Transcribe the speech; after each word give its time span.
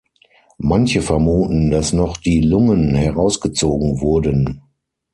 Manche 0.57 1.03
vermuten, 1.03 1.69
dass 1.69 1.93
noch 1.93 2.17
die 2.17 2.41
Lungen 2.41 2.95
herausgezogen 2.95 4.01
wurden. 4.01 4.63